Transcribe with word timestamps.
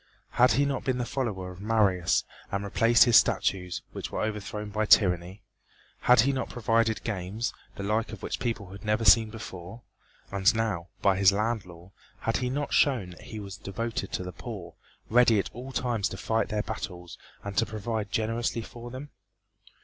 Had 0.31 0.53
he 0.53 0.65
not 0.65 0.83
been 0.83 0.97
the 0.97 1.05
follower 1.05 1.51
of 1.51 1.61
Marius 1.61 2.23
and 2.51 2.63
replaced 2.63 3.03
his 3.03 3.17
statues 3.17 3.83
which 3.91 4.11
were 4.11 4.23
overthrown 4.23 4.71
by 4.71 4.87
tyranny? 4.87 5.43
Had 5.99 6.21
he 6.21 6.33
not 6.33 6.49
provided 6.49 7.03
games 7.03 7.53
the 7.75 7.83
like 7.83 8.11
of 8.11 8.23
which 8.23 8.39
the 8.39 8.43
people 8.43 8.71
had 8.71 8.83
never 8.83 9.05
seen 9.05 9.29
before? 9.29 9.83
And 10.31 10.55
now, 10.55 10.87
by 11.03 11.17
his 11.17 11.31
land 11.31 11.67
law, 11.67 11.91
had 12.21 12.37
he 12.37 12.49
not 12.49 12.73
shown 12.73 13.11
that 13.11 13.21
he 13.21 13.39
was 13.39 13.57
devoted 13.57 14.11
to 14.13 14.23
the 14.23 14.33
poor, 14.33 14.73
ready 15.07 15.37
at 15.37 15.51
all 15.53 15.71
times 15.71 16.09
to 16.09 16.17
fight 16.17 16.49
their 16.49 16.63
battles 16.63 17.19
and 17.43 17.55
to 17.59 17.65
provide 17.67 18.11
generously 18.11 18.63
for 18.63 18.89
them? 18.89 19.11